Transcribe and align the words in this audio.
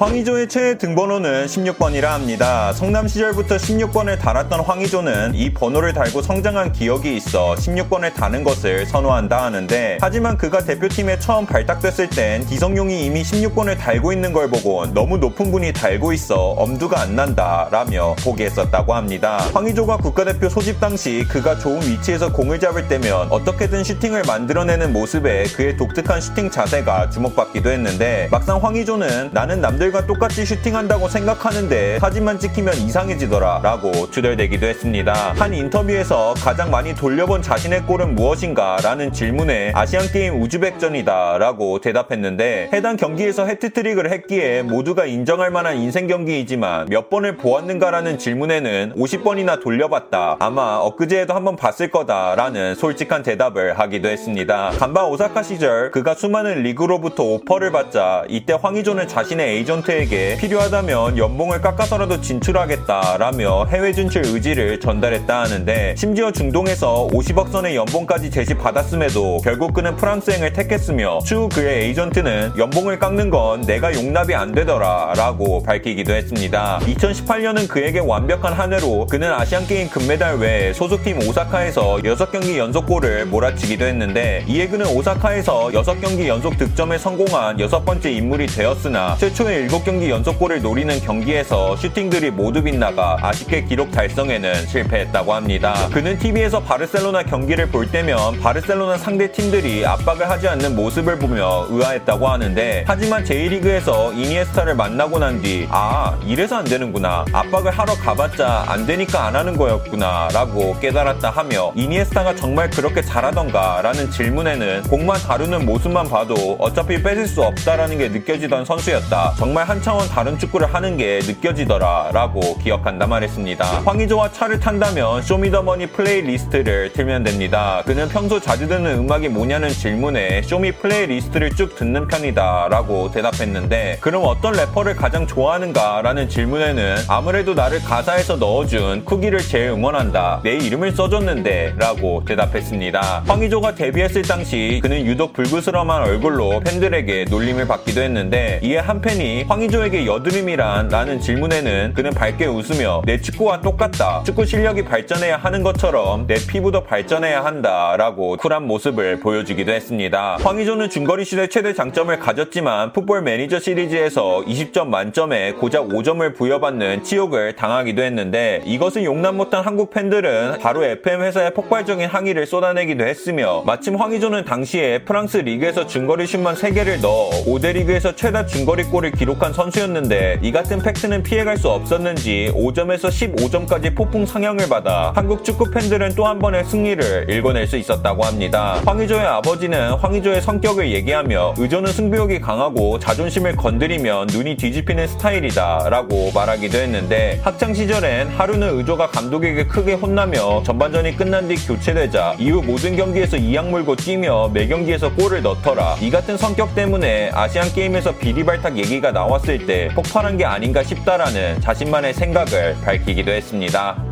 황의조의 0.00 0.48
최애 0.48 0.78
등번호는 0.78 1.44
16번이라 1.44 2.04
합니다. 2.04 2.72
성남 2.72 3.06
시절부터 3.06 3.56
16번을 3.58 4.18
달았던 4.18 4.60
황의조는 4.60 5.34
이 5.34 5.52
번호를 5.52 5.92
달고 5.92 6.22
성장한 6.22 6.72
기억이 6.72 7.14
있어 7.16 7.54
16번을 7.56 8.14
다는 8.14 8.42
것을 8.42 8.86
선호한다 8.86 9.44
하는데 9.44 9.98
하지만 10.00 10.38
그가 10.38 10.64
대표팀에 10.64 11.18
처음 11.18 11.44
발탁됐을 11.44 12.08
땐 12.08 12.46
기성용이 12.46 13.04
이미 13.04 13.20
16번을 13.20 13.76
달고 13.76 14.14
있는 14.14 14.32
걸 14.32 14.48
보고 14.48 14.86
너무 14.86 15.18
높은 15.18 15.50
분이 15.50 15.74
달고 15.74 16.14
있어 16.14 16.52
엄두가 16.52 16.98
안 17.02 17.14
난다 17.14 17.68
라며 17.70 18.16
포기했었다고 18.20 18.94
합니다. 18.94 19.36
황의조가 19.52 19.98
국가대표 19.98 20.48
소집 20.48 20.80
당시 20.80 21.26
그가 21.28 21.58
좋은 21.58 21.82
위치에서 21.82 22.32
공을 22.32 22.58
잡을 22.58 22.88
때면 22.88 23.30
어떻게든 23.30 23.84
슈팅을 23.84 24.22
만들어내는 24.26 24.94
모습에 24.94 25.42
그의 25.54 25.76
독특한 25.76 26.22
슈팅 26.22 26.50
자세가 26.50 27.10
주목받기도 27.10 27.70
했는데 27.70 28.28
막상 28.30 28.64
황의조는 28.64 29.28
나는 29.34 29.60
남들 29.60 29.89
남들과 29.90 30.06
똑같이 30.06 30.44
슈팅한다고 30.46 31.08
생각하는데 31.08 31.98
사진만 31.98 32.38
찍히면 32.38 32.74
이상해지더라 32.74 33.60
라고 33.62 34.10
주절되기도 34.10 34.66
했습니다. 34.66 35.34
한 35.36 35.52
인터뷰에서 35.52 36.34
가장 36.38 36.70
많이 36.70 36.94
돌려본 36.94 37.42
자신의 37.42 37.82
골은 37.82 38.14
무엇인가 38.14 38.78
라는 38.82 39.12
질문에 39.12 39.72
아시안게임 39.74 40.40
우즈벡전이다 40.40 41.38
라고 41.38 41.80
대답했는데 41.80 42.70
해당 42.72 42.96
경기에서 42.96 43.46
해트트릭을 43.46 44.10
했기에 44.10 44.62
모두가 44.62 45.04
인정할 45.04 45.50
만한 45.50 45.76
인생 45.76 46.06
경기이지만 46.06 46.86
몇 46.88 47.10
번을 47.10 47.36
보았는가 47.36 47.90
라는 47.90 48.18
질문에는 48.18 48.94
50번이나 48.96 49.62
돌려봤다. 49.62 50.36
아마 50.40 50.76
엊그제에도 50.78 51.34
한번 51.34 51.56
봤을 51.56 51.90
거다 51.90 52.34
라는 52.36 52.74
솔직한 52.74 53.22
대답을 53.22 53.78
하기도 53.78 54.08
했습니다. 54.08 54.70
감바 54.78 55.06
오사카 55.06 55.42
시절 55.42 55.90
그가 55.90 56.14
수많은 56.14 56.62
리그로부터 56.62 57.24
오퍼를 57.24 57.72
받자 57.72 58.24
이때 58.28 58.52
황의조는 58.52 59.08
자신의 59.08 59.56
에이전트 59.56 59.79
에이전트에게 59.79 60.36
필요하다면 60.36 61.18
연봉을 61.18 61.60
깎아서라도 61.60 62.20
진출하겠다라며 62.20 63.66
해외 63.66 63.92
진출 63.92 64.24
의지를 64.26 64.80
전달했다 64.80 65.42
하는데 65.42 65.94
심지어 65.96 66.30
중동에서 66.30 67.08
50억 67.12 67.50
선의 67.50 67.76
연봉까지 67.76 68.30
제시받았음에도 68.30 69.40
결국 69.42 69.74
그는 69.74 69.96
프랑스행을 69.96 70.52
택했으며 70.52 71.20
추후 71.24 71.48
그의 71.48 71.84
에이전트는 71.84 72.52
연봉을 72.56 72.98
깎는 72.98 73.30
건 73.30 73.62
내가 73.62 73.94
용납이 73.94 74.34
안 74.34 74.52
되더라 74.52 75.14
라고 75.16 75.62
밝히기도 75.62 76.12
했습니다. 76.12 76.80
2018년은 76.80 77.68
그에게 77.68 78.00
완벽한 78.00 78.52
한 78.52 78.72
해로 78.72 79.06
그는 79.06 79.32
아시안게임 79.32 79.90
금메달 79.90 80.36
외에 80.36 80.72
소속팀 80.72 81.28
오사카에서 81.28 81.98
6경기 82.04 82.56
연속골을 82.56 83.26
몰아치기도 83.26 83.84
했는데 83.84 84.44
이에 84.46 84.68
그는 84.68 84.86
오사카에서 84.86 85.68
6경기 85.68 86.26
연속 86.26 86.56
득점에 86.56 86.98
성공한 86.98 87.58
여섯 87.60 87.84
번째 87.84 88.10
인물이 88.10 88.46
되었으나 88.46 89.16
최초의 89.16 89.59
7경기 89.68 90.08
연속골을 90.08 90.62
노리는 90.62 90.98
경기에서 91.00 91.76
슈팅들이 91.76 92.30
모두 92.30 92.62
빗나가 92.62 93.16
아쉽게 93.20 93.64
기록 93.64 93.90
달성에는 93.90 94.66
실패했다고 94.66 95.34
합니다. 95.34 95.88
그는 95.92 96.18
TV에서 96.18 96.60
바르셀로나 96.60 97.22
경기를 97.24 97.66
볼 97.68 97.90
때면 97.90 98.40
바르셀로나 98.40 98.98
상대 98.98 99.30
팀들이 99.32 99.84
압박을 99.86 100.28
하지 100.28 100.48
않는 100.48 100.76
모습을 100.76 101.18
보며 101.18 101.66
의아했다고 101.70 102.26
하는데 102.28 102.84
하지만 102.86 103.24
J리그에서 103.24 104.12
이니에스타를 104.12 104.74
만나고 104.74 105.18
난 105.18 105.40
뒤 105.40 105.66
아, 105.70 106.18
이래서 106.26 106.56
안 106.56 106.64
되는구나. 106.64 107.24
압박을 107.32 107.70
하러 107.70 107.94
가봤자 107.94 108.64
안 108.68 108.84
되니까 108.84 109.26
안 109.26 109.36
하는 109.36 109.56
거였구나 109.56 110.28
라고 110.34 110.78
깨달았다 110.80 111.30
하며 111.30 111.72
이니에스타가 111.76 112.34
정말 112.34 112.68
그렇게 112.68 113.00
잘하던가 113.00 113.80
라는 113.82 114.10
질문에는 114.10 114.82
공만 114.84 115.18
다루는 115.20 115.64
모습만 115.64 116.08
봐도 116.10 116.56
어차피 116.58 117.02
뺏을 117.02 117.26
수 117.26 117.42
없다라는 117.42 117.96
게 117.98 118.08
느껴지던 118.08 118.64
선수였다. 118.64 119.34
정말 119.50 119.60
정말 119.60 119.68
한 119.68 119.82
차원 119.82 120.08
다른 120.08 120.38
축구를 120.38 120.72
하는 120.72 120.96
게 120.96 121.18
느껴지더라 121.22 122.10
라고 122.12 122.56
기억한다 122.58 123.06
말했습니다. 123.06 123.82
황의조와 123.84 124.32
차를 124.32 124.60
탄다면 124.60 125.22
쇼미더머니 125.22 125.88
플레이리스트를 125.88 126.92
틀면 126.92 127.24
됩니다. 127.24 127.82
그는 127.84 128.08
평소 128.08 128.40
자주 128.40 128.68
듣는 128.68 129.00
음악이 129.00 129.28
뭐냐는 129.28 129.68
질문에 129.68 130.42
쇼미 130.42 130.72
플레이리스트를 130.72 131.50
쭉 131.56 131.74
듣는 131.74 132.06
편이다 132.06 132.68
라고 132.70 133.10
대답했는데 133.10 133.98
그럼 134.00 134.22
어떤 134.24 134.54
래퍼를 134.54 134.94
가장 134.94 135.26
좋아하는가 135.26 136.00
라는 136.02 136.28
질문에는 136.28 136.96
아무래도 137.08 137.52
나를 137.52 137.82
가사에서 137.82 138.36
넣어준 138.36 139.04
쿠기를 139.04 139.40
제일 139.40 139.70
응원한다. 139.70 140.42
내 140.44 140.54
이름을 140.58 140.92
써줬는데 140.92 141.74
라고 141.76 142.24
대답했습니다. 142.24 143.24
황의조가 143.26 143.74
데뷔했을 143.74 144.22
당시 144.22 144.78
그는 144.80 145.04
유독 145.04 145.32
불그스름한 145.32 146.02
얼굴로 146.02 146.60
팬들에게 146.60 147.26
놀림을 147.28 147.66
받기도 147.66 148.00
했는데 148.00 148.60
이에 148.62 148.78
한 148.78 149.00
팬이 149.00 149.39
황의조에게 149.48 150.06
여드름이란 150.06 150.88
라는 150.88 151.20
질문에는 151.20 151.94
그는 151.94 152.10
밝게 152.12 152.46
웃으며 152.46 153.02
내 153.04 153.20
축구와 153.20 153.60
똑같다. 153.60 154.22
축구 154.24 154.44
실력이 154.44 154.84
발전해야 154.84 155.36
하는 155.36 155.62
것처럼 155.62 156.26
내 156.26 156.34
피부도 156.34 156.84
발전해야 156.84 157.44
한다. 157.44 157.94
라고 157.96 158.36
쿨한 158.36 158.66
모습을 158.66 159.20
보여주기도 159.20 159.72
했습니다. 159.72 160.38
황의조는 160.40 160.90
중거리 160.90 161.24
시대 161.24 161.46
최대 161.46 161.72
장점을 161.72 162.16
가졌지만 162.18 162.92
풋볼 162.92 163.22
매니저 163.22 163.60
시리즈에서 163.60 164.42
20점 164.46 164.88
만점에 164.88 165.52
고작 165.52 165.88
5점을 165.88 166.34
부여받는 166.36 167.04
치욕을 167.04 167.56
당하기도 167.56 168.02
했는데 168.02 168.62
이것을 168.64 169.04
용납 169.04 169.34
못한 169.34 169.64
한국 169.64 169.90
팬들은 169.90 170.58
바로 170.60 170.84
FM 170.84 171.22
회사에 171.22 171.50
폭발적인 171.50 172.08
항의를 172.08 172.46
쏟아내기도 172.46 173.04
했으며 173.06 173.62
마침 173.66 173.96
황의조는 173.96 174.44
당시에 174.44 174.98
프랑스 175.04 175.38
리그에서 175.38 175.86
중거리 175.86 176.26
슛만 176.26 176.54
3개를 176.54 177.00
넣어 177.00 177.30
5대 177.46 177.72
리그에서 177.74 178.14
최다 178.14 178.46
중거리 178.46 178.84
골을 178.84 179.12
기록 179.12 179.29
기록한 179.30 179.52
선수였는데 179.52 180.40
이 180.42 180.50
같은 180.50 180.80
팩트는 180.80 181.22
피해갈 181.22 181.56
수 181.56 181.68
없었는지 181.68 182.50
5점에서 182.52 183.08
15점까지 183.08 183.94
폭풍 183.94 184.26
상향을 184.26 184.68
받아 184.68 185.12
한국 185.14 185.44
축구 185.44 185.70
팬들은 185.70 186.14
또 186.16 186.30
한 186.30 186.38
번의 186.38 186.64
승리를 186.64 187.26
일궈낼 187.28 187.66
수 187.66 187.76
있었다고 187.76 188.24
합니다. 188.24 188.80
황의조의 188.86 189.26
아버지는 189.26 189.94
황의조의 189.94 190.42
성격을 190.42 190.92
얘기하며 190.92 191.54
의조는 191.58 191.92
승부욕이 191.92 192.40
강하고 192.40 192.98
자존심을 193.00 193.56
건드리면 193.56 194.28
눈이 194.30 194.56
뒤집히는 194.56 195.08
스타일이다 195.08 195.88
라고 195.90 196.30
말하기도 196.32 196.78
했는데 196.78 197.40
학창 197.42 197.74
시절엔 197.74 198.28
하루는 198.28 198.78
의조가 198.78 199.08
감독에게 199.08 199.66
크게 199.66 199.94
혼나며 199.94 200.62
전반전이 200.64 201.16
끝난 201.16 201.48
뒤 201.48 201.56
교체되자 201.56 202.36
이후 202.38 202.62
모든 202.62 202.94
경기에서 202.96 203.36
이악 203.36 203.68
물고 203.68 203.96
뛰며 203.96 204.50
매 204.52 204.66
경기에서 204.68 205.12
골을 205.12 205.42
넣더라. 205.42 205.96
이 206.00 206.10
같은 206.10 206.36
성격 206.36 206.74
때문에 206.76 207.30
아시안 207.32 207.72
게임에서 207.72 208.16
비리발탁 208.16 208.76
얘기가 208.78 209.10
나와 209.10 209.19
나왔을 209.20 209.66
때 209.66 209.88
폭발한 209.94 210.38
게 210.38 210.46
아닌가 210.46 210.82
싶다라는 210.82 211.60
자신만의 211.60 212.14
생각을 212.14 212.74
밝히기도 212.82 213.30
했습니다. 213.30 214.02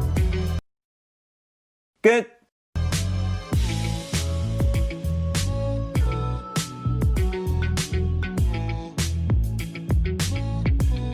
끝! 2.02 2.37